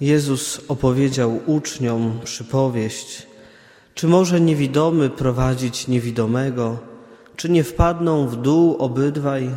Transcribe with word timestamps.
Jezus 0.00 0.60
opowiedział 0.68 1.40
uczniom 1.46 2.20
przypowieść, 2.24 3.26
czy 3.94 4.06
może 4.08 4.40
niewidomy 4.40 5.10
prowadzić 5.10 5.88
niewidomego, 5.88 6.78
czy 7.36 7.48
nie 7.48 7.64
wpadną 7.64 8.28
w 8.28 8.36
dół 8.36 8.76
obydwaj? 8.78 9.50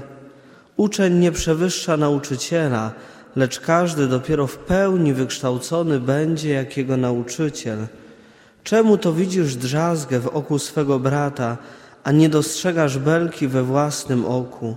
Uczeń 0.78 1.14
nie 1.14 1.32
przewyższa 1.32 1.98
nauczyciela, 1.98 2.92
lecz 3.36 3.60
każdy 3.60 4.08
dopiero 4.08 4.48
w 4.48 4.58
pełni 4.58 5.14
wykształcony 5.14 6.00
będzie 6.00 6.50
jak 6.50 6.78
jego 6.78 6.98
nauczyciel. 6.98 7.88
Czemu 8.64 8.98
to 8.98 9.14
widzisz 9.14 9.56
drzazgę 9.56 10.20
w 10.20 10.28
oku 10.28 10.60
swego 10.60 11.00
brata, 11.00 11.58
a 12.04 12.12
nie 12.12 12.30
dostrzegasz 12.30 12.98
belki 12.98 13.48
we 13.48 13.64
własnym 13.64 14.26
oku? 14.26 14.76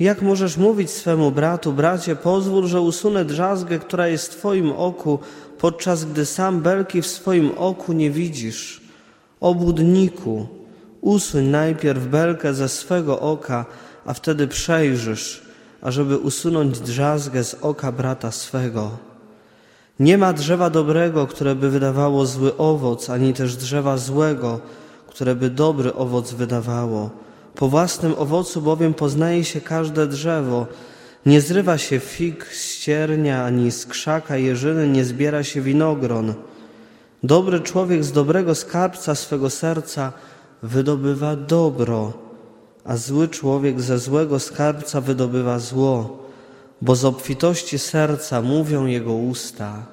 Jak 0.00 0.22
możesz 0.22 0.56
mówić 0.56 0.90
swemu 0.90 1.30
bratu, 1.30 1.72
bracie, 1.72 2.16
pozwól, 2.16 2.66
że 2.66 2.80
usunę 2.80 3.24
drzazgę, 3.24 3.78
która 3.78 4.08
jest 4.08 4.32
w 4.32 4.36
twoim 4.36 4.72
oku, 4.72 5.18
podczas 5.58 6.04
gdy 6.04 6.26
sam 6.26 6.60
belki 6.60 7.02
w 7.02 7.06
swoim 7.06 7.50
oku 7.56 7.92
nie 7.92 8.10
widzisz? 8.10 8.80
Obłudniku, 9.40 10.46
usuń 11.00 11.44
najpierw 11.44 12.06
belkę 12.06 12.54
ze 12.54 12.68
swego 12.68 13.20
oka, 13.20 13.64
a 14.06 14.14
wtedy 14.14 14.48
przejrzysz, 14.48 15.42
ażeby 15.82 16.18
usunąć 16.18 16.80
drzazgę 16.80 17.44
z 17.44 17.54
oka 17.54 17.92
brata 17.92 18.30
swego. 18.30 18.90
Nie 20.00 20.18
ma 20.18 20.32
drzewa 20.32 20.70
dobrego, 20.70 21.26
które 21.26 21.54
by 21.54 21.70
wydawało 21.70 22.26
zły 22.26 22.56
owoc, 22.56 23.10
ani 23.10 23.34
też 23.34 23.56
drzewa 23.56 23.96
złego, 23.96 24.60
które 25.06 25.34
by 25.34 25.50
dobry 25.50 25.94
owoc 25.94 26.32
wydawało. 26.32 27.25
Po 27.56 27.68
własnym 27.68 28.14
owocu 28.18 28.62
bowiem 28.62 28.94
poznaje 28.94 29.44
się 29.44 29.60
każde 29.60 30.06
drzewo. 30.06 30.66
Nie 31.26 31.40
zrywa 31.40 31.78
się 31.78 32.00
fig 32.00 32.46
z 32.46 32.78
ciernia, 32.78 33.44
ani 33.44 33.70
z 33.70 33.86
krzaka 33.86 34.36
jeżyny 34.36 34.88
nie 34.88 35.04
zbiera 35.04 35.44
się 35.44 35.60
winogron. 35.60 36.34
Dobry 37.22 37.60
człowiek 37.60 38.04
z 38.04 38.12
dobrego 38.12 38.54
skarbca 38.54 39.14
swego 39.14 39.50
serca 39.50 40.12
wydobywa 40.62 41.36
dobro, 41.36 42.12
a 42.84 42.96
zły 42.96 43.28
człowiek 43.28 43.80
ze 43.80 43.98
złego 43.98 44.40
skarbca 44.40 45.00
wydobywa 45.00 45.58
zło, 45.58 46.26
bo 46.82 46.96
z 46.96 47.04
obfitości 47.04 47.78
serca 47.78 48.42
mówią 48.42 48.86
jego 48.86 49.12
usta. 49.12 49.86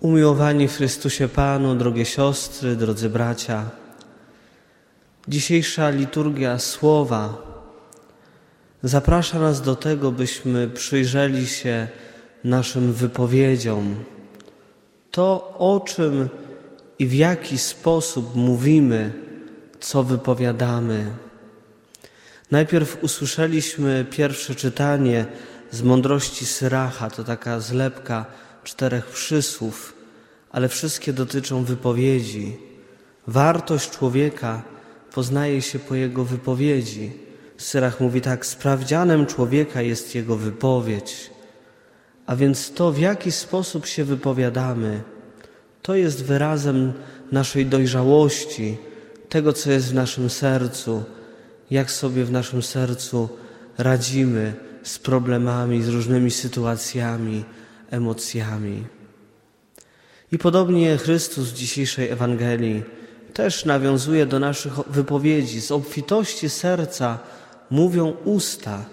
Umiłowani 0.00 0.68
w 0.68 0.76
Chrystusie 0.76 1.28
Panu, 1.28 1.74
drogie 1.74 2.04
siostry, 2.04 2.76
drodzy 2.76 3.10
bracia, 3.10 3.64
dzisiejsza 5.28 5.90
liturgia 5.90 6.58
słowa 6.58 7.54
zaprasza 8.84 9.38
nas 9.38 9.62
do 9.62 9.76
tego, 9.76 10.12
byśmy 10.12 10.68
przyjrzeli 10.68 11.46
się 11.46 11.88
naszym 12.44 12.92
wypowiedziom. 12.92 13.94
To, 15.10 15.54
o 15.58 15.80
czym 15.80 16.28
i 16.98 17.06
w 17.06 17.14
jaki 17.14 17.58
sposób 17.58 18.34
mówimy, 18.34 19.12
co 19.80 20.02
wypowiadamy. 20.02 21.10
Najpierw 22.50 22.98
usłyszeliśmy 23.02 24.06
pierwsze 24.10 24.54
czytanie 24.54 25.26
z 25.70 25.82
mądrości 25.82 26.46
Syracha, 26.46 27.10
to 27.10 27.24
taka 27.24 27.60
zlepka 27.60 28.26
czterech 28.64 29.06
przysłów, 29.06 29.94
ale 30.50 30.68
wszystkie 30.68 31.12
dotyczą 31.12 31.64
wypowiedzi. 31.64 32.56
Wartość 33.26 33.90
człowieka 33.90 34.62
poznaje 35.14 35.62
się 35.62 35.78
po 35.78 35.94
jego 35.94 36.24
wypowiedzi. 36.24 37.12
Syrach 37.56 38.00
mówi 38.00 38.20
tak: 38.20 38.46
Sprawdzianem 38.46 39.26
człowieka 39.26 39.82
jest 39.82 40.14
jego 40.14 40.36
wypowiedź. 40.36 41.30
A 42.26 42.36
więc 42.36 42.72
to, 42.72 42.92
w 42.92 42.98
jaki 42.98 43.32
sposób 43.32 43.86
się 43.86 44.04
wypowiadamy, 44.04 45.02
to 45.82 45.94
jest 45.94 46.24
wyrazem 46.24 46.92
naszej 47.32 47.66
dojrzałości, 47.66 48.76
tego, 49.28 49.52
co 49.52 49.70
jest 49.70 49.90
w 49.90 49.94
naszym 49.94 50.30
sercu, 50.30 51.04
jak 51.70 51.90
sobie 51.90 52.24
w 52.24 52.30
naszym 52.30 52.62
sercu 52.62 53.28
radzimy 53.78 54.54
z 54.82 54.98
problemami, 54.98 55.82
z 55.82 55.88
różnymi 55.88 56.30
sytuacjami, 56.30 57.44
emocjami. 57.90 58.84
I 60.32 60.38
podobnie 60.38 60.96
Chrystus 60.96 61.48
w 61.48 61.54
dzisiejszej 61.54 62.08
Ewangelii 62.08 62.82
też 63.34 63.64
nawiązuje 63.64 64.26
do 64.26 64.38
naszych 64.38 64.72
wypowiedzi. 64.72 65.60
Z 65.60 65.70
obfitości 65.70 66.50
serca 66.50 67.18
mówią 67.70 68.16
usta, 68.24 68.84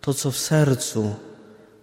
to 0.00 0.14
co 0.14 0.30
w 0.30 0.38
sercu, 0.38 1.14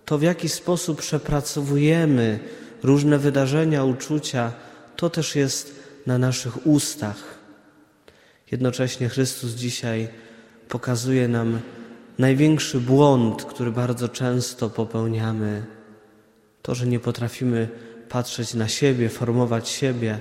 to 0.05 0.17
w 0.17 0.21
jaki 0.21 0.49
sposób 0.49 1.01
przepracowujemy 1.01 2.39
różne 2.83 3.17
wydarzenia, 3.17 3.83
uczucia, 3.83 4.53
to 4.95 5.09
też 5.09 5.35
jest 5.35 5.75
na 6.05 6.17
naszych 6.17 6.67
ustach. 6.67 7.37
Jednocześnie 8.51 9.09
Chrystus 9.09 9.51
dzisiaj 9.51 10.07
pokazuje 10.69 11.27
nam 11.27 11.59
największy 12.19 12.79
błąd, 12.79 13.45
który 13.45 13.71
bardzo 13.71 14.09
często 14.09 14.69
popełniamy. 14.69 15.65
To, 16.61 16.75
że 16.75 16.87
nie 16.87 16.99
potrafimy 16.99 17.69
patrzeć 18.09 18.53
na 18.53 18.67
siebie, 18.67 19.09
formować 19.09 19.69
siebie, 19.69 20.19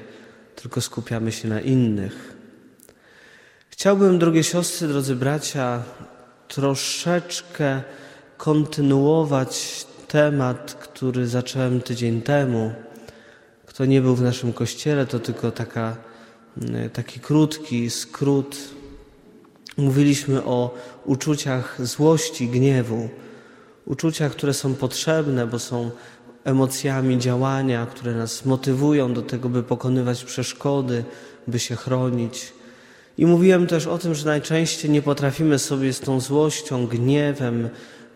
tylko 0.56 0.80
skupiamy 0.80 1.32
się 1.32 1.48
na 1.48 1.60
innych. 1.60 2.34
Chciałbym, 3.68 4.18
drogie 4.18 4.44
siostry, 4.44 4.88
drodzy 4.88 5.16
bracia, 5.16 5.82
troszeczkę 6.48 7.82
kontynuować 8.36 9.86
temat, 10.08 10.74
który 10.74 11.26
zacząłem 11.26 11.80
tydzień 11.80 12.22
temu. 12.22 12.72
Kto 13.66 13.84
nie 13.84 14.00
był 14.00 14.14
w 14.16 14.22
naszym 14.22 14.52
kościele, 14.52 15.06
to 15.06 15.18
tylko 15.18 15.50
taka, 15.50 15.96
mm, 16.62 16.90
taki 16.90 17.20
krótki 17.20 17.90
skrót. 17.90 18.56
Mówiliśmy 19.76 20.44
o 20.44 20.74
uczuciach 21.04 21.86
złości, 21.86 22.48
gniewu, 22.48 23.08
uczuciach, 23.86 24.32
które 24.32 24.54
są 24.54 24.74
potrzebne, 24.74 25.46
bo 25.46 25.58
są 25.58 25.90
emocjami 26.44 27.18
działania, 27.18 27.86
które 27.86 28.14
nas 28.14 28.44
motywują 28.44 29.14
do 29.14 29.22
tego, 29.22 29.48
by 29.48 29.62
pokonywać 29.62 30.24
przeszkody, 30.24 31.04
by 31.48 31.58
się 31.58 31.76
chronić. 31.76 32.52
I 33.18 33.26
mówiłem 33.26 33.66
też 33.66 33.86
o 33.86 33.98
tym, 33.98 34.14
że 34.14 34.26
najczęściej 34.26 34.90
nie 34.90 35.02
potrafimy 35.02 35.58
sobie 35.58 35.92
z 35.92 36.00
tą 36.00 36.20
złością, 36.20 36.86
gniewem 36.86 37.68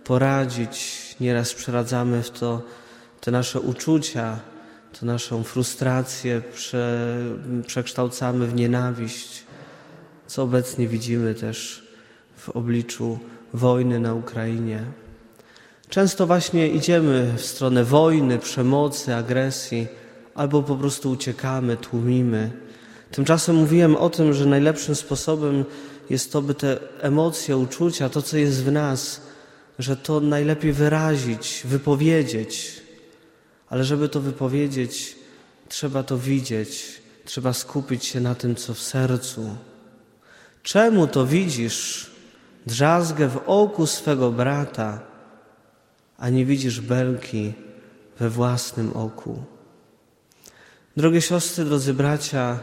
poradzić. 0.05 0.99
Nieraz 1.21 1.55
przeradzamy 1.55 2.23
w 2.23 2.31
to 2.31 2.63
te 3.21 3.31
nasze 3.31 3.61
uczucia, 3.61 4.41
tę 5.01 5.07
naszą 5.07 5.43
frustrację, 5.43 6.43
prze, 6.55 7.19
przekształcamy 7.67 8.47
w 8.47 8.55
nienawiść, 8.55 9.43
co 10.27 10.43
obecnie 10.43 10.89
widzimy 10.89 11.35
też 11.35 11.89
w 12.37 12.49
obliczu 12.49 13.19
wojny 13.55 14.01
na 14.01 14.15
Ukrainie. 14.15 14.85
Często 15.89 16.27
właśnie 16.27 16.69
idziemy 16.69 17.35
w 17.37 17.45
stronę 17.45 17.85
wojny, 17.85 18.39
przemocy, 18.39 19.15
agresji, 19.15 19.87
albo 20.35 20.63
po 20.63 20.77
prostu 20.77 21.11
uciekamy, 21.11 21.77
tłumimy. 21.77 22.51
Tymczasem 23.11 23.57
mówiłem 23.57 23.97
o 23.97 24.11
tym, 24.11 24.33
że 24.33 24.47
najlepszym 24.47 24.95
sposobem 24.95 25.65
jest 26.11 26.33
to, 26.33 26.43
by 26.43 26.55
te 26.55 26.79
emocje, 27.01 27.57
uczucia, 27.57 28.09
to 28.09 28.23
co 28.23 28.37
jest 28.37 28.65
w 28.65 28.73
nas, 28.73 29.21
że 29.79 29.97
to 29.97 30.21
najlepiej 30.21 30.73
wyrazić, 30.73 31.63
wypowiedzieć. 31.65 32.83
Ale 33.69 33.85
żeby 33.85 34.09
to 34.09 34.21
wypowiedzieć, 34.21 35.17
trzeba 35.69 36.03
to 36.03 36.19
widzieć, 36.19 37.03
trzeba 37.25 37.53
skupić 37.53 38.05
się 38.05 38.21
na 38.21 38.35
tym, 38.35 38.55
co 38.55 38.75
w 38.75 38.79
sercu. 38.79 39.57
Czemu 40.63 41.07
to 41.07 41.27
widzisz 41.27 42.11
drzazgę 42.67 43.29
w 43.29 43.41
oku 43.47 43.87
swego 43.87 44.31
brata, 44.31 45.08
a 46.19 46.29
nie 46.29 46.45
widzisz 46.45 46.81
belki 46.81 47.53
we 48.19 48.31
własnym 48.31 48.93
oku? 48.93 49.43
Drogie 50.97 51.21
siostry, 51.21 51.65
drodzy 51.65 51.95
bracia, 51.95 52.59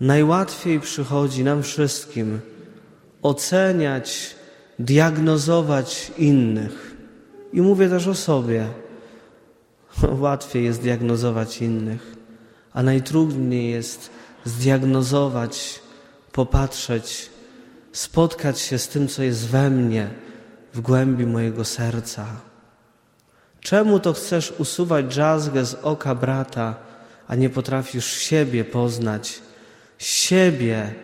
najłatwiej 0.00 0.80
przychodzi 0.80 1.44
nam 1.44 1.62
wszystkim 1.62 2.40
oceniać, 3.22 4.34
diagnozować 4.78 6.12
innych. 6.18 6.96
I 7.52 7.60
mówię 7.60 7.88
też 7.88 8.06
o 8.06 8.14
sobie. 8.14 8.66
Łatwiej 10.20 10.64
jest 10.64 10.82
diagnozować 10.82 11.62
innych, 11.62 12.16
a 12.72 12.82
najtrudniej 12.82 13.70
jest 13.70 14.10
zdiagnozować, 14.44 15.80
popatrzeć, 16.32 17.30
spotkać 17.92 18.60
się 18.60 18.78
z 18.78 18.88
tym, 18.88 19.08
co 19.08 19.22
jest 19.22 19.46
we 19.46 19.70
mnie, 19.70 20.10
w 20.74 20.80
głębi 20.80 21.26
mojego 21.26 21.64
serca. 21.64 22.47
Czemu 23.60 24.00
to 24.00 24.12
chcesz 24.12 24.54
usuwać 24.58 25.06
drzazgę 25.06 25.64
z 25.64 25.74
oka 25.74 26.14
brata, 26.14 26.76
a 27.28 27.34
nie 27.34 27.50
potrafisz 27.50 28.06
siebie 28.06 28.64
poznać, 28.64 29.42
siebie 29.98 30.94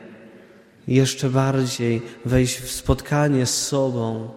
jeszcze 0.88 1.30
bardziej 1.30 2.02
wejść 2.24 2.60
w 2.60 2.70
spotkanie 2.70 3.46
z 3.46 3.66
sobą? 3.66 4.30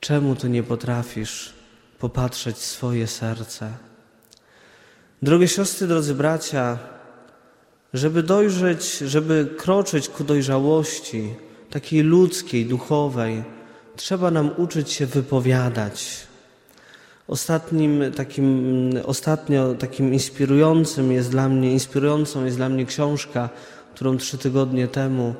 Czemu 0.00 0.36
to 0.36 0.48
nie 0.48 0.62
potrafisz 0.62 1.52
popatrzeć 1.98 2.58
swoje 2.58 3.06
serce. 3.06 3.72
Drogie 5.22 5.48
siostry, 5.48 5.86
drodzy 5.86 6.14
bracia, 6.14 6.78
żeby 7.94 8.22
dojrzeć, 8.22 8.98
żeby 8.98 9.48
kroczyć 9.58 10.08
ku 10.08 10.24
dojrzałości, 10.24 11.34
takiej 11.70 12.02
ludzkiej, 12.02 12.66
duchowej, 12.66 13.44
trzeba 13.96 14.30
nam 14.30 14.50
uczyć 14.56 14.90
się 14.92 15.06
wypowiadać. 15.06 16.27
Ostatnim 17.28 18.12
takim, 18.16 18.90
ostatnio 19.04 19.74
takim 19.74 20.14
inspirującym 20.14 21.12
jest 21.12 21.30
dla 21.30 21.48
mnie, 21.48 21.72
inspirującą 21.72 22.44
jest 22.44 22.56
dla 22.56 22.68
mnie 22.68 22.86
książka, 22.86 23.48
którą 23.94 24.16
trzy 24.16 24.38
tygodnie 24.38 24.88
temu 24.88 25.34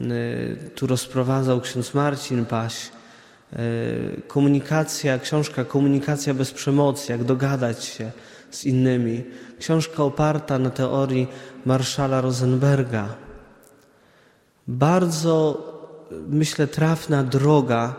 y, 0.00 0.70
tu 0.74 0.86
rozprowadzał 0.86 1.60
ksiądz 1.60 1.94
Marcin 1.94 2.44
Paś. 2.44 2.90
Y, 3.52 4.22
komunikacja, 4.28 5.18
książka 5.18 5.64
Komunikacja 5.64 6.34
bez 6.34 6.50
przemocy, 6.50 7.12
jak 7.12 7.24
dogadać 7.24 7.84
się 7.84 8.10
z 8.50 8.64
innymi. 8.64 9.24
Książka 9.58 10.02
oparta 10.02 10.58
na 10.58 10.70
teorii 10.70 11.28
Marszala 11.66 12.20
Rosenberga. 12.20 13.14
Bardzo, 14.68 15.62
myślę, 16.28 16.66
trafna 16.66 17.22
droga 17.22 17.94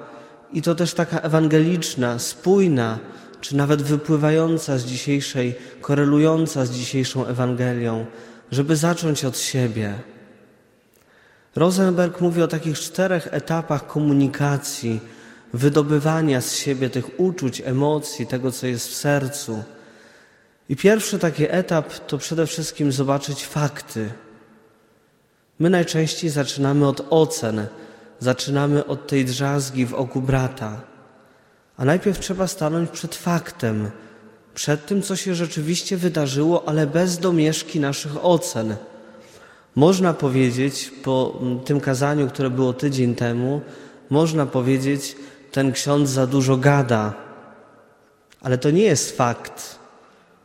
i 0.53 0.61
to 0.61 0.75
też 0.75 0.93
taka 0.93 1.19
ewangeliczna, 1.19 2.19
spójna, 2.19 2.99
czy 3.45 3.55
nawet 3.55 3.81
wypływająca 3.81 4.77
z 4.77 4.85
dzisiejszej, 4.85 5.55
korelująca 5.81 6.65
z 6.65 6.71
dzisiejszą 6.71 7.25
Ewangelią, 7.25 8.05
żeby 8.51 8.75
zacząć 8.75 9.25
od 9.25 9.37
siebie. 9.37 9.93
Rosenberg 11.55 12.21
mówi 12.21 12.41
o 12.41 12.47
takich 12.47 12.79
czterech 12.79 13.27
etapach 13.31 13.87
komunikacji, 13.87 14.99
wydobywania 15.53 16.41
z 16.41 16.55
siebie 16.55 16.89
tych 16.89 17.19
uczuć, 17.19 17.61
emocji, 17.65 18.27
tego, 18.27 18.51
co 18.51 18.67
jest 18.67 18.87
w 18.87 18.93
sercu. 18.93 19.63
I 20.69 20.75
pierwszy 20.75 21.19
taki 21.19 21.45
etap 21.49 21.93
to 22.07 22.17
przede 22.17 22.47
wszystkim 22.47 22.91
zobaczyć 22.91 23.45
fakty. 23.45 24.09
My 25.59 25.69
najczęściej 25.69 26.29
zaczynamy 26.29 26.87
od 26.87 27.07
ocen, 27.09 27.67
zaczynamy 28.19 28.85
od 28.85 29.07
tej 29.07 29.25
drzazgi 29.25 29.85
w 29.85 29.93
oku 29.93 30.21
brata. 30.21 30.94
A 31.77 31.85
najpierw 31.85 32.19
trzeba 32.19 32.47
stanąć 32.47 32.89
przed 32.89 33.15
faktem, 33.15 33.91
przed 34.53 34.85
tym, 34.85 35.01
co 35.01 35.15
się 35.15 35.35
rzeczywiście 35.35 35.97
wydarzyło, 35.97 36.67
ale 36.67 36.87
bez 36.87 37.17
domieszki 37.17 37.79
naszych 37.79 38.25
ocen. 38.25 38.75
Można 39.75 40.13
powiedzieć, 40.13 40.91
po 41.03 41.41
tym 41.65 41.79
kazaniu, 41.79 42.27
które 42.27 42.49
było 42.49 42.73
tydzień 42.73 43.15
temu, 43.15 43.61
można 44.09 44.45
powiedzieć, 44.45 45.15
ten 45.51 45.71
ksiądz 45.71 46.09
za 46.09 46.27
dużo 46.27 46.57
gada. 46.57 47.13
Ale 48.41 48.57
to 48.57 48.71
nie 48.71 48.83
jest 48.83 49.17
fakt. 49.17 49.79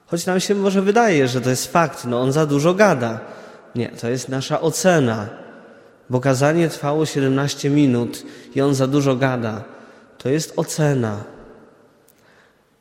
Choć 0.07 0.27
nam 0.27 0.41
się 0.41 0.55
może 0.55 0.83
wydaje, 0.83 1.29
że 1.29 1.41
to 1.41 1.51
jest 1.51 1.73
fakt, 1.73 2.05
no 2.05 2.21
on 2.21 2.33
za 2.33 2.47
dużo 2.47 2.75
gada. 2.75 3.21
Nie, 3.75 3.89
to 3.89 4.09
jest 4.09 4.29
nasza 4.29 4.61
ocena. 4.61 5.29
Bo 6.11 6.21
kazanie 6.21 6.69
trwało 6.69 7.07
17 7.07 7.71
minut 7.71 8.23
i 8.55 8.61
on 8.61 8.75
za 8.75 8.87
dużo 8.87 9.17
gada. 9.17 9.65
To 10.23 10.29
jest 10.29 10.53
ocena. 10.57 11.25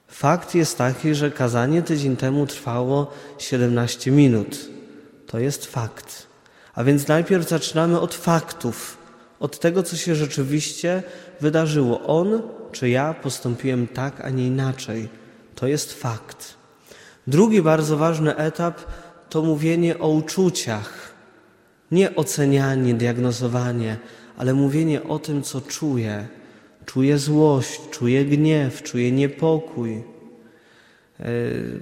Fakt 0.08 0.56
jest 0.56 0.78
taki, 0.78 1.16
że 1.16 1.32
kazanie 1.32 1.82
tydzień 1.82 2.16
temu 2.18 2.48
trwało 2.48 3.12
17 3.38 4.12
minut. 4.12 4.70
To 5.28 5.40
jest 5.40 5.66
fakt. 5.66 6.28
A 6.76 6.84
więc 6.84 7.08
najpierw 7.08 7.50
zaczynamy 7.50 8.00
od 8.00 8.16
faktów, 8.16 8.98
od 9.40 9.60
tego, 9.60 9.84
co 9.84 9.98
się 9.98 10.16
rzeczywiście 10.16 11.04
wydarzyło. 11.42 12.08
On 12.08 12.42
czy 12.72 12.90
ja 12.90 13.14
postąpiłem 13.14 13.88
tak, 13.88 14.22
a 14.22 14.30
nie 14.30 14.48
inaczej. 14.48 15.10
To 15.56 15.68
jest 15.68 15.94
fakt. 15.94 16.54
Drugi 17.28 17.62
bardzo 17.62 17.98
ważny 17.98 18.36
etap 18.36 18.82
to 19.30 19.42
mówienie 19.42 20.00
o 20.00 20.10
uczuciach. 20.10 21.14
Nie 21.92 22.16
ocenianie, 22.16 22.94
diagnozowanie, 22.94 23.98
ale 24.38 24.54
mówienie 24.54 25.04
o 25.04 25.20
tym, 25.20 25.44
co 25.44 25.62
czuję. 25.62 26.39
Czuję 26.90 27.18
złość, 27.18 27.82
czuję 27.92 28.26
gniew, 28.26 28.84
czuję 28.84 29.12
niepokój. 29.12 30.04
E, 31.20 31.24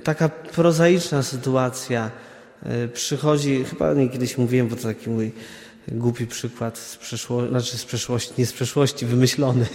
taka 0.04 0.30
prozaiczna 0.30 1.24
sytuacja 1.24 2.12
e, 2.64 2.88
przychodzi, 2.88 3.64
chyba 3.64 3.94
nie 3.94 4.10
kiedyś 4.10 4.38
mówiłem, 4.38 4.68
bo 4.68 4.76
to 4.76 4.84
taki 4.84 5.10
mój 5.10 5.32
głupi 5.88 6.28
przykład 6.28 6.78
z 6.78 6.98
przeszłości, 6.98 7.50
znaczy 7.50 7.78
z 7.78 7.86
przeszłości, 7.86 8.34
nie 8.38 8.46
z 8.46 8.54
przeszłości, 8.54 9.06
wymyślony. 9.06 9.66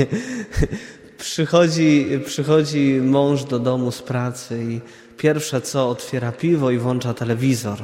przychodzi, 1.19 2.06
przychodzi 2.26 3.00
mąż 3.02 3.44
do 3.44 3.58
domu 3.58 3.93
z 3.93 4.02
pracy 4.02 4.64
i 4.69 4.81
pierwsze 5.17 5.61
co 5.61 5.88
otwiera 5.88 6.32
piwo 6.32 6.70
i 6.70 6.79
włącza 6.79 7.14
telewizor. 7.14 7.79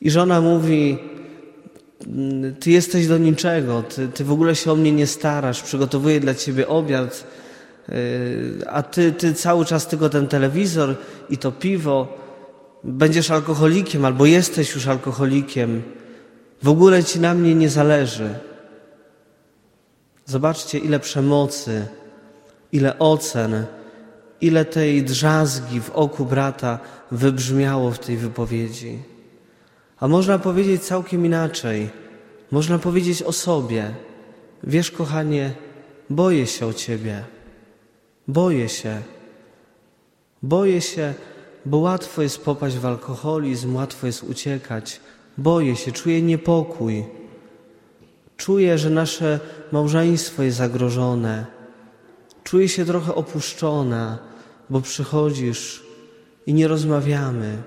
I 0.00 0.10
żona 0.10 0.40
mówi: 0.40 0.98
Ty 2.60 2.70
jesteś 2.70 3.06
do 3.06 3.18
niczego, 3.18 3.82
ty, 3.82 4.08
ty 4.08 4.24
w 4.24 4.32
ogóle 4.32 4.56
się 4.56 4.72
o 4.72 4.76
mnie 4.76 4.92
nie 4.92 5.06
starasz, 5.06 5.62
przygotowuję 5.62 6.20
dla 6.20 6.34
ciebie 6.34 6.68
obiad, 6.68 7.24
yy, 7.88 7.94
a 8.66 8.82
ty, 8.82 9.12
ty 9.12 9.34
cały 9.34 9.64
czas 9.64 9.86
tylko 9.86 10.08
ten 10.08 10.28
telewizor 10.28 10.94
i 11.30 11.38
to 11.38 11.52
piwo. 11.52 12.18
Będziesz 12.84 13.30
alkoholikiem 13.30 14.04
albo 14.04 14.26
jesteś 14.26 14.74
już 14.74 14.86
alkoholikiem. 14.86 15.82
W 16.62 16.68
ogóle 16.68 17.04
ci 17.04 17.20
na 17.20 17.34
mnie 17.34 17.54
nie 17.54 17.68
zależy. 17.68 18.34
Zobaczcie, 20.26 20.78
ile 20.78 21.00
przemocy, 21.00 21.86
ile 22.72 22.98
ocen, 22.98 23.64
ile 24.40 24.64
tej 24.64 25.02
drzazgi 25.02 25.80
w 25.80 25.90
oku 25.90 26.24
brata 26.24 26.78
wybrzmiało 27.10 27.90
w 27.90 27.98
tej 27.98 28.16
wypowiedzi. 28.16 28.98
A 30.00 30.08
można 30.08 30.38
powiedzieć 30.38 30.82
całkiem 30.82 31.26
inaczej. 31.26 31.90
Można 32.50 32.78
powiedzieć 32.78 33.22
o 33.22 33.32
sobie: 33.32 33.94
Wiesz, 34.64 34.90
kochanie, 34.90 35.52
boję 36.10 36.46
się 36.46 36.66
o 36.66 36.72
ciebie. 36.72 37.24
Boję 38.28 38.68
się. 38.68 39.02
Boję 40.42 40.80
się, 40.80 41.14
bo 41.66 41.78
łatwo 41.78 42.22
jest 42.22 42.44
popaść 42.44 42.76
w 42.76 42.86
alkoholizm, 42.86 43.76
łatwo 43.76 44.06
jest 44.06 44.22
uciekać. 44.22 45.00
Boję 45.38 45.76
się, 45.76 45.92
czuję 45.92 46.22
niepokój. 46.22 47.04
Czuję, 48.36 48.78
że 48.78 48.90
nasze 48.90 49.40
małżeństwo 49.72 50.42
jest 50.42 50.56
zagrożone. 50.56 51.46
Czuję 52.44 52.68
się 52.68 52.84
trochę 52.84 53.14
opuszczona, 53.14 54.18
bo 54.70 54.80
przychodzisz 54.80 55.82
i 56.46 56.54
nie 56.54 56.68
rozmawiamy. 56.68 57.62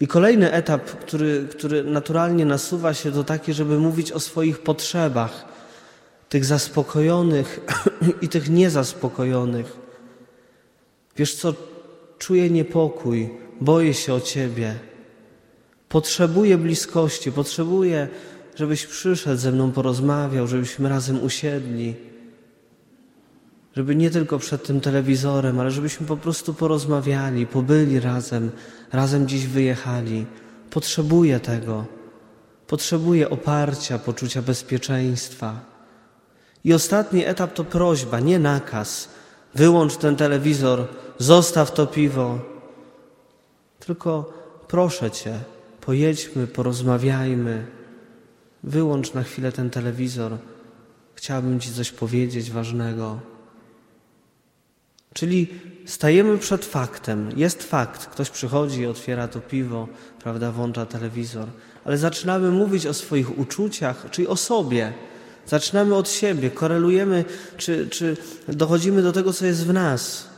I 0.00 0.06
kolejny 0.06 0.52
etap, 0.52 0.82
który, 0.84 1.48
który 1.50 1.84
naturalnie 1.84 2.44
nasuwa 2.44 2.94
się, 2.94 3.12
to 3.12 3.24
taki, 3.24 3.52
żeby 3.52 3.78
mówić 3.78 4.12
o 4.12 4.20
swoich 4.20 4.58
potrzebach, 4.58 5.44
tych 6.28 6.44
zaspokojonych 6.44 7.60
i 8.22 8.28
tych 8.28 8.50
niezaspokojonych. 8.50 9.76
Wiesz 11.16 11.34
co, 11.34 11.54
czuję 12.18 12.50
niepokój, 12.50 13.30
boję 13.60 13.94
się 13.94 14.14
o 14.14 14.20
Ciebie. 14.20 14.74
Potrzebuję 15.88 16.58
bliskości, 16.58 17.32
potrzebuję, 17.32 18.08
żebyś 18.56 18.86
przyszedł 18.86 19.40
ze 19.40 19.52
mną, 19.52 19.72
porozmawiał, 19.72 20.46
żebyśmy 20.46 20.88
razem 20.88 21.24
usiedli. 21.24 21.94
Żeby 23.76 23.96
nie 23.96 24.10
tylko 24.10 24.38
przed 24.38 24.66
tym 24.66 24.80
telewizorem, 24.80 25.60
ale 25.60 25.70
żebyśmy 25.70 26.06
po 26.06 26.16
prostu 26.16 26.54
porozmawiali, 26.54 27.46
pobyli 27.46 28.00
razem, 28.00 28.50
razem 28.92 29.28
dziś 29.28 29.46
wyjechali. 29.46 30.26
Potrzebuję 30.70 31.40
tego. 31.40 31.84
Potrzebuję 32.66 33.30
oparcia, 33.30 33.98
poczucia 33.98 34.42
bezpieczeństwa. 34.42 35.60
I 36.64 36.74
ostatni 36.74 37.24
etap 37.24 37.54
to 37.54 37.64
prośba, 37.64 38.20
nie 38.20 38.38
nakaz. 38.38 39.08
Wyłącz 39.54 39.96
ten 39.96 40.16
telewizor, 40.16 40.86
zostaw 41.18 41.72
to 41.72 41.86
piwo. 41.86 42.38
Tylko 43.78 44.32
proszę 44.68 45.10
Cię, 45.10 45.40
pojedźmy, 45.80 46.46
porozmawiajmy. 46.46 47.66
Wyłącz 48.64 49.14
na 49.14 49.22
chwilę 49.22 49.52
ten 49.52 49.70
telewizor. 49.70 50.38
Chciałabym 51.14 51.60
Ci 51.60 51.72
coś 51.72 51.92
powiedzieć 51.92 52.50
ważnego. 52.50 53.35
Czyli 55.16 55.48
stajemy 55.86 56.38
przed 56.38 56.64
faktem. 56.64 57.28
Jest 57.36 57.62
fakt. 57.62 58.06
Ktoś 58.06 58.30
przychodzi, 58.30 58.86
otwiera 58.86 59.28
to 59.28 59.40
piwo, 59.40 59.88
prawda, 60.22 60.52
włącza 60.52 60.86
telewizor. 60.86 61.48
Ale 61.84 61.98
zaczynamy 61.98 62.50
mówić 62.50 62.86
o 62.86 62.94
swoich 62.94 63.38
uczuciach, 63.38 64.06
czyli 64.10 64.28
o 64.28 64.36
sobie. 64.36 64.92
Zaczynamy 65.46 65.94
od 65.94 66.08
siebie, 66.10 66.50
korelujemy, 66.50 67.24
czy, 67.56 67.88
czy 67.88 68.16
dochodzimy 68.48 69.02
do 69.02 69.12
tego, 69.12 69.32
co 69.32 69.46
jest 69.46 69.66
w 69.66 69.72
nas. 69.72 70.28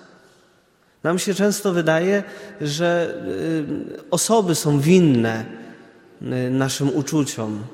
Nam 1.02 1.18
się 1.18 1.34
często 1.34 1.72
wydaje, 1.72 2.22
że 2.60 3.14
y, 3.98 4.10
osoby 4.10 4.54
są 4.54 4.80
winne 4.80 5.44
y, 6.22 6.50
naszym 6.50 6.96
uczuciom. 6.96 7.64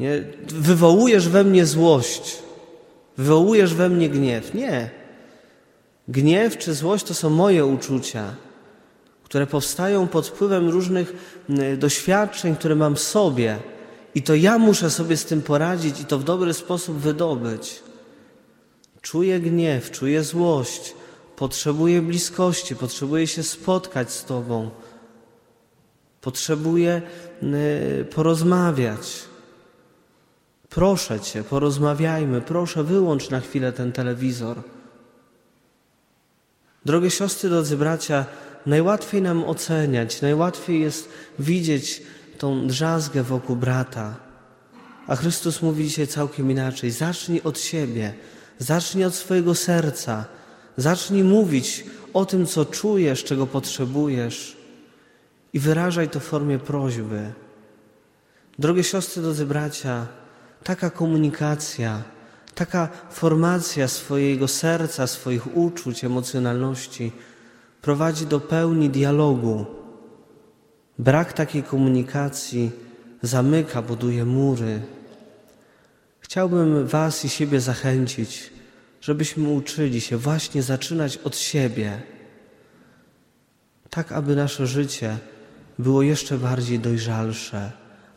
Nie? 0.00 0.24
Wywołujesz 0.48 1.28
we 1.28 1.44
mnie 1.44 1.66
złość, 1.66 2.38
wywołujesz 3.16 3.74
we 3.74 3.88
mnie 3.88 4.08
gniew. 4.08 4.54
Nie. 4.54 4.99
Gniew 6.10 6.58
czy 6.58 6.74
złość 6.74 7.04
to 7.04 7.14
są 7.14 7.30
moje 7.30 7.66
uczucia, 7.66 8.34
które 9.22 9.46
powstają 9.46 10.08
pod 10.08 10.28
wpływem 10.28 10.68
różnych 10.68 11.12
doświadczeń, 11.78 12.56
które 12.56 12.74
mam 12.74 12.96
w 12.96 13.00
sobie. 13.00 13.58
I 14.14 14.22
to 14.22 14.34
ja 14.34 14.58
muszę 14.58 14.90
sobie 14.90 15.16
z 15.16 15.24
tym 15.24 15.42
poradzić 15.42 16.00
i 16.00 16.04
to 16.04 16.18
w 16.18 16.24
dobry 16.24 16.54
sposób 16.54 16.96
wydobyć. 16.96 17.82
Czuję 19.00 19.40
gniew, 19.40 19.90
czuję 19.90 20.24
złość, 20.24 20.94
potrzebuję 21.36 22.02
bliskości, 22.02 22.76
potrzebuję 22.76 23.26
się 23.26 23.42
spotkać 23.42 24.12
z 24.12 24.24
Tobą, 24.24 24.70
potrzebuję 26.20 27.02
porozmawiać. 28.14 29.22
Proszę 30.68 31.20
Cię, 31.20 31.44
porozmawiajmy, 31.44 32.40
proszę 32.40 32.84
wyłącz 32.84 33.30
na 33.30 33.40
chwilę 33.40 33.72
ten 33.72 33.92
telewizor. 33.92 34.62
Drogie 36.84 37.10
siostry, 37.10 37.50
drodzy 37.50 37.76
bracia, 37.76 38.24
najłatwiej 38.66 39.22
nam 39.22 39.44
oceniać, 39.44 40.22
najłatwiej 40.22 40.80
jest 40.80 41.08
widzieć 41.38 42.02
tą 42.38 42.66
drzazgę 42.66 43.22
wokół 43.22 43.56
brata. 43.56 44.16
A 45.06 45.16
Chrystus 45.16 45.62
mówi 45.62 45.84
dzisiaj 45.84 46.06
całkiem 46.06 46.50
inaczej. 46.50 46.90
Zacznij 46.90 47.42
od 47.42 47.60
siebie, 47.60 48.12
zacznij 48.58 49.04
od 49.04 49.14
swojego 49.14 49.54
serca, 49.54 50.24
zacznij 50.76 51.24
mówić 51.24 51.84
o 52.12 52.24
tym, 52.24 52.46
co 52.46 52.64
czujesz, 52.64 53.24
czego 53.24 53.46
potrzebujesz 53.46 54.56
i 55.52 55.58
wyrażaj 55.58 56.08
to 56.08 56.20
w 56.20 56.24
formie 56.24 56.58
prośby. 56.58 57.32
Drogie 58.58 58.84
siostry, 58.84 59.22
drodzy 59.22 59.46
bracia, 59.46 60.06
taka 60.64 60.90
komunikacja, 60.90 62.02
taka 62.60 62.88
formacja 63.10 63.88
swojego 63.88 64.48
serca, 64.48 65.06
swoich 65.06 65.56
uczuć, 65.56 66.04
emocjonalności 66.04 67.12
prowadzi 67.82 68.26
do 68.26 68.40
pełni 68.40 68.90
dialogu. 68.90 69.66
Brak 70.98 71.32
takiej 71.32 71.62
komunikacji 71.62 72.70
zamyka, 73.22 73.82
buduje 73.82 74.24
mury. 74.24 74.82
Chciałbym 76.20 76.86
Was 76.86 77.24
i 77.24 77.28
siebie 77.28 77.60
zachęcić, 77.60 78.52
żebyśmy 79.00 79.48
uczyli 79.48 80.00
się 80.00 80.16
właśnie 80.16 80.62
zaczynać 80.62 81.16
od 81.16 81.36
siebie, 81.36 82.02
tak 83.90 84.12
aby 84.12 84.36
nasze 84.36 84.66
życie 84.66 85.16
było 85.78 86.02
jeszcze 86.02 86.38
bardziej 86.38 86.78
dojrzalsze. 86.78 87.72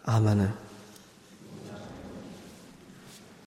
Amen. 0.05 0.62